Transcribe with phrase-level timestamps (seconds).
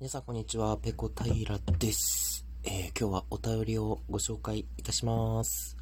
[0.00, 2.46] 皆さんこんにちは、ペコ平です。
[2.62, 5.76] えー、今日はお便りをご紹介いたします。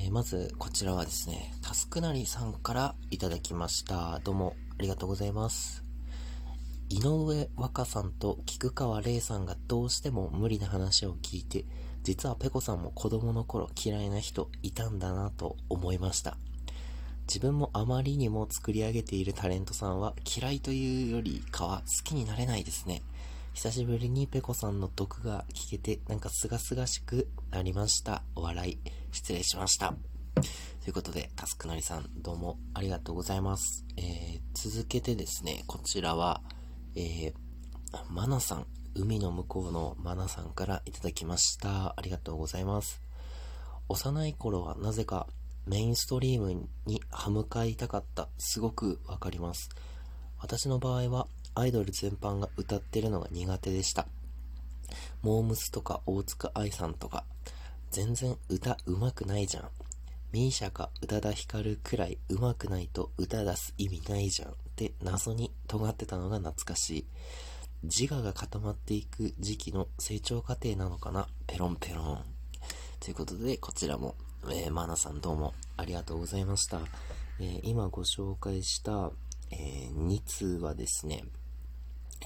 [0.00, 4.18] えー、まず、こちらはですね、タスクなりさんからいただきました。
[4.24, 5.84] どうもありがとうございます。
[6.88, 11.66] 井上若さんと菊川玲さんがどうしても無理な話を聞いて、
[12.02, 16.36] 実はペコさんも子供の頃嫌いな人いたんだなと思いました。
[17.28, 23.02] 自分もあまりにも作り上げているタレントさんは嫌いというよりかは好きになれないですね。
[23.56, 28.22] 久しぶりにペコさんの毒が聞けて、なんかすがすがしくなりました。
[28.34, 28.78] お笑い、
[29.12, 29.94] 失礼しました。
[30.82, 33.86] ということで、タスクなりさん、どうもありがとうございます。
[33.96, 36.42] えー、続けてですね、こちらは、
[36.96, 37.32] えー、
[38.10, 41.94] マナさん、海の向こうのマナさんからいただきました。
[41.96, 43.00] ありがとうございます。
[43.88, 45.28] 幼い頃はなぜか
[45.64, 48.28] メインストリームに歯向かいたかった。
[48.36, 49.70] すごくわかります。
[50.38, 54.06] 私の場合はアイドル全般が歌ってるのが苦手でした。
[55.22, 57.24] モームスとか大塚愛さんとか、
[57.90, 59.68] 全然歌上手くないじゃん。
[60.32, 67.06] ミーシャか宇多田ヒカルくらい上手くないと歌出す意味ないじゃんって謎に尖ってたのが懐かしい。
[67.84, 72.24] 自我が固まっていく時期の成長過程なのかなペロンペロン。
[73.00, 74.14] ということで、こちらも、
[74.50, 76.80] えー、マナさんどうもありがとうございました。
[77.38, 79.10] えー、今ご紹介した、
[79.50, 81.24] えー、2通はですね、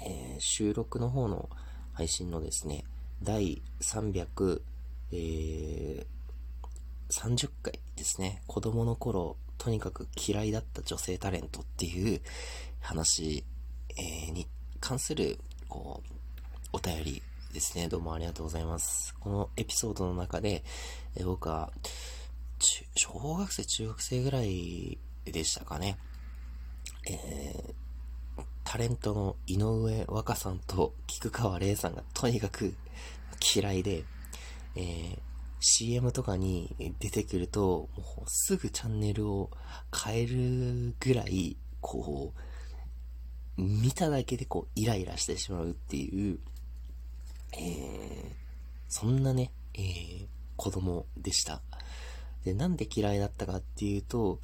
[0.02, 1.48] えー、収録の方の
[1.92, 2.84] 配信のですね、
[3.22, 4.62] 第300。
[5.12, 6.06] え、
[7.10, 12.20] 30回ですね、子供の頃、とにかく嫌いだった女性タレントっていう
[12.80, 13.44] 話、
[13.96, 14.46] えー、に
[14.80, 16.12] 関する、こう、
[16.72, 17.88] お便りですね。
[17.88, 19.14] どうもありがとうございます。
[19.18, 20.62] このエピソードの中で、
[21.16, 21.72] えー、僕は、
[22.94, 25.98] 小学生、中学生ぐらいでしたかね。
[27.08, 27.74] えー、
[28.72, 32.76] タレントの井上若さんと菊川玲さんがとにかく
[33.56, 34.04] 嫌いで、
[34.76, 35.18] えー、
[35.58, 39.50] CM とかに出てくると、もうすぐチャンネルを
[39.92, 42.32] 変えるぐらい、こ
[43.58, 46.38] う、見ただけでこう、イライラしてしまうっていう、
[47.54, 48.32] えー、
[48.88, 51.60] そんなね、えー、子供でした。
[52.44, 54.40] で、なんで嫌いだったかっていうと、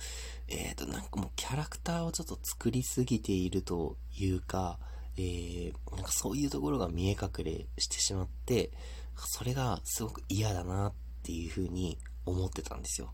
[0.49, 4.79] えっ、ー、と、なんかもうキャラクターをちょっと作りすぎているというか、
[5.17, 8.71] えー、なんかそういうところが見え隠れしてしまって、
[9.17, 10.93] それがすごく嫌だなっ
[11.23, 13.13] ていうふうに思ってたんですよ。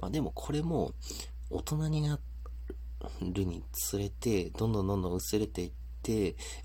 [0.00, 0.92] まあでもこれも
[1.50, 2.18] 大人にな
[3.20, 5.79] るにつれて、どんどんどんどん薄れていって、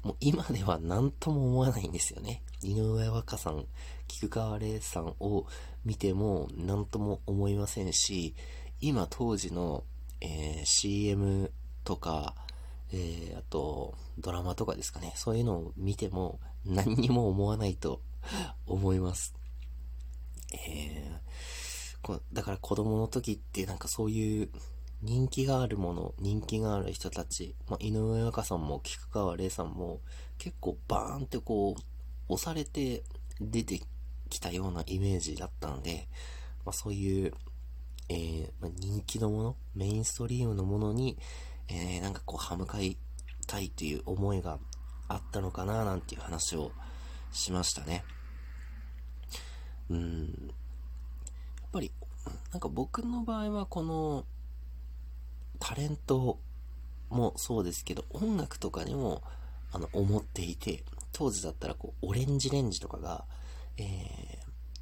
[0.04, 2.44] もう今では何とも思わないんですよね。
[2.62, 3.66] 井上和歌さん、
[4.08, 5.46] 菊川玲さんを
[5.84, 8.36] 見ても何とも思いませんし、
[8.82, 9.84] 今当時の、
[10.22, 11.52] えー、CM
[11.84, 12.36] とか、
[12.92, 15.14] えー、あと、ドラマとかですかね。
[15.16, 18.02] そういうのを見ても何にも思わないと
[18.66, 19.34] 思います。
[20.54, 24.50] えー、だから子供の時ってなんかそういう
[25.06, 30.02] 人気があるもの、人気がある人たち、まあ、井上和香さんも菊川玲さんも
[30.40, 31.82] 結構バーンってこう、
[32.28, 33.04] 押されて
[33.40, 33.82] 出て
[34.30, 36.08] きたようなイメージだったので、
[36.66, 37.34] まあ、そういう、
[38.10, 41.18] えー、まあ、人気のもの、メインストリームのものに、
[41.68, 42.98] えー、なんかこう、歯向かい
[43.46, 44.58] たいという思いが
[45.08, 46.72] あったのかな、なんていう話を
[47.32, 48.04] しましたね。
[49.92, 50.24] うん。
[50.24, 51.92] やっぱり、
[52.52, 54.26] なんか僕の場合はこの、
[55.60, 56.40] タレント
[57.10, 59.22] もそうですけど、音楽とかにも、
[59.72, 63.26] あの、思っていて、当時だったらこう、オレンジレンジとかが、
[63.78, 63.86] えー、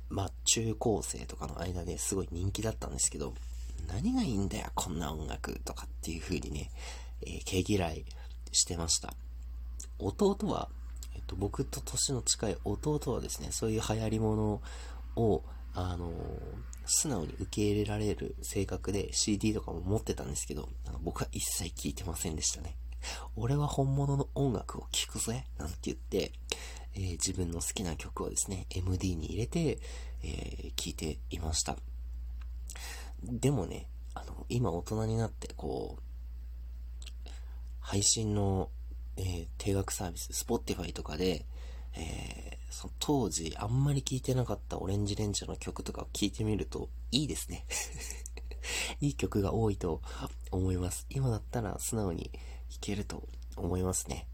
[0.10, 3.34] まあ、中高生とかの間ですごい人気だったんですけど、
[3.88, 6.72] 何がいいんだよ、こんな音楽とかっていう風にね、
[7.22, 8.06] えー、毛嫌い
[8.52, 9.14] してました。
[10.00, 10.70] 弟は、
[11.16, 14.62] えっと、僕と年の近い弟はですね、そういう流行り物
[15.16, 16.12] を、あのー、
[16.86, 22.76] 素直に受け入れられる性格で CD とかも持ってたんですけど、あの僕は一切聴いてませんでしたね。
[23.36, 26.32] 俺は本物の音楽を聴くぜなんて言って、
[26.96, 29.80] えー、自分の好きな曲をですね、MD に入れて、
[30.24, 31.78] えー、聴いていました。
[33.24, 37.30] でもね、あの、今大人になって、こう、
[37.80, 38.70] 配信の、
[39.18, 41.46] えー、定額サービス、Spotify とかで、
[41.96, 47.66] えー、その当時あんまり聴いてなかったオレンジレンジの曲とかを聴いてみるといいですね
[49.02, 50.02] いい曲が多いと
[50.52, 51.06] 思います。
[51.10, 52.32] 今だったら素直に
[52.70, 54.28] いけると思いますね。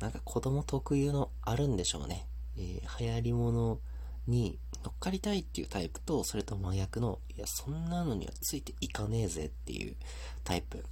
[0.00, 2.26] なんか子供特有のあるんでしょうね。
[2.56, 3.80] えー、流行り物
[4.26, 9.96] に乗っかりたいっていうタイプと、それと真逆の、いや、そんなのにはついていかねえぜっていう
[10.44, 10.84] タイプ。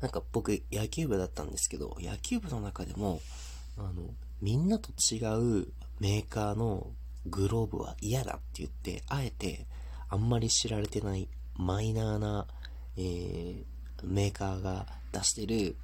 [0.00, 3.20] なんか僕、野球部だったんですけど、野球部の中でも、
[3.78, 3.92] あの、
[4.40, 5.18] みんなと違
[5.62, 5.68] う
[6.00, 6.88] メーカーの
[7.26, 9.66] グローブは嫌だって言って、あえて
[10.08, 12.46] あんまり知られてないマイナーな、
[12.96, 13.64] えー、
[14.04, 15.76] メーカーが出してる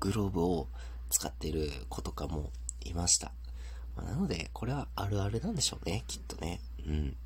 [0.00, 0.68] グローブを
[1.10, 2.50] 使ってる子とかも
[2.84, 3.32] いました。
[3.96, 6.60] まあ、なので、これはあるあるなんでしょうね、きっとね。
[6.86, 7.16] うん。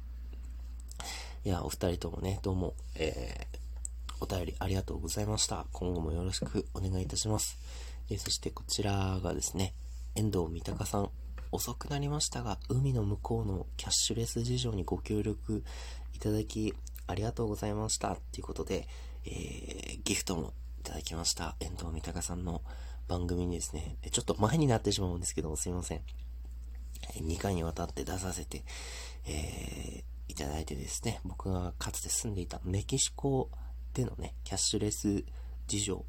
[1.45, 5.67] いや、お二人ともね、どうも、えー、お便りありがとうございました。
[5.73, 7.59] 今後もよろしくお願いいたします。
[8.11, 9.75] えー、そしてこちらがですね、
[10.15, 11.11] 遠藤三鷹さん。
[11.51, 15.63] 遅くなりましたが、海の向こうのキャッシュレス事情にご協力
[16.13, 16.75] いただき、
[17.07, 18.17] ありがとうございました。
[18.33, 18.89] ということで、
[19.25, 21.57] えー、ギフトもいただきました。
[21.61, 22.63] 遠藤三鷹さんの
[23.07, 26.01] 番組にですね、ちょっと前になってしまうんですけど、すいません。
[27.17, 28.65] 2回にわたって出させて、
[29.27, 33.51] えー、いただいてですね、僕がかつて住んでいたメキシコ
[33.93, 35.25] でのね、キャッシュレス
[35.67, 36.05] 事情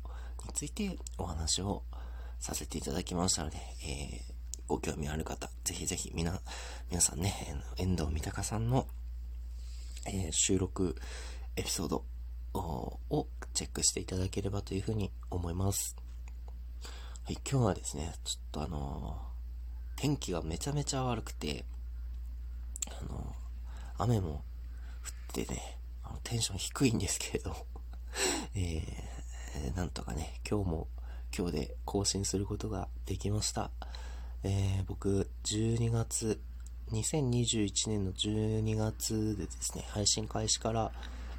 [0.46, 1.84] についてお話を
[2.40, 4.36] させていただきましたので、えー
[4.68, 6.40] ご興味ある方、ぜひぜひみな、
[6.90, 7.34] 皆さんね、
[7.78, 8.88] 遠藤三鷹さんの、
[10.08, 10.96] えー、収録
[11.56, 12.04] エピソード
[12.54, 15.96] をチェックしていただければというふうに思います。
[17.26, 21.64] はい、今日はですね、ちょっとあのー、天気がめちゃめちゃ悪くて、
[22.90, 24.38] あのー、雨も降
[25.42, 27.68] ってね、あのテンション低いんですけれども、
[28.56, 30.88] えー、なんとかね、今日も
[31.38, 33.72] 今日で更新することができました。
[34.44, 36.40] えー、僕、12月、
[36.92, 40.92] 2021年の12月でですね、配信開始から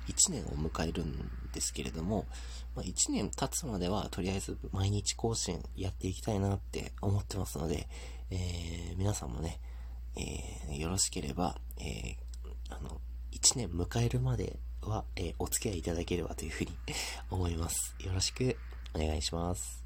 [0.09, 2.27] 1年を迎えるんですけれども、
[2.75, 7.89] まあ、1年経つまではとりあえず毎日更新やっていきたいなって思ってますので、
[8.31, 9.61] えー、皆さんもね、
[10.17, 12.17] えー、よろしければ、え、
[12.71, 13.01] あの、
[13.33, 16.77] 1年迎えるまでは、えお付き合いいただければというふうに
[17.31, 17.95] 思います。
[18.01, 18.57] よろしく
[18.95, 19.86] お願いします。